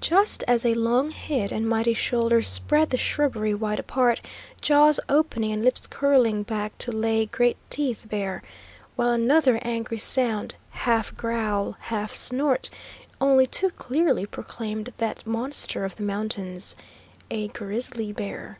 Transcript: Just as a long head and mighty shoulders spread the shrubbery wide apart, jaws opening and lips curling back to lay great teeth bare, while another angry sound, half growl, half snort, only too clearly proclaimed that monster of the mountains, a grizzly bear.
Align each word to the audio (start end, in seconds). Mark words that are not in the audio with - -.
Just 0.00 0.42
as 0.48 0.64
a 0.64 0.72
long 0.72 1.10
head 1.10 1.52
and 1.52 1.68
mighty 1.68 1.92
shoulders 1.92 2.48
spread 2.48 2.88
the 2.88 2.96
shrubbery 2.96 3.52
wide 3.52 3.78
apart, 3.78 4.22
jaws 4.62 4.98
opening 5.06 5.52
and 5.52 5.62
lips 5.62 5.86
curling 5.86 6.44
back 6.44 6.78
to 6.78 6.90
lay 6.90 7.26
great 7.26 7.58
teeth 7.68 8.06
bare, 8.08 8.42
while 8.96 9.10
another 9.12 9.58
angry 9.60 9.98
sound, 9.98 10.54
half 10.70 11.14
growl, 11.14 11.76
half 11.78 12.14
snort, 12.14 12.70
only 13.20 13.46
too 13.46 13.68
clearly 13.72 14.24
proclaimed 14.24 14.94
that 14.96 15.26
monster 15.26 15.84
of 15.84 15.96
the 15.96 16.02
mountains, 16.04 16.74
a 17.30 17.48
grizzly 17.48 18.12
bear. 18.12 18.58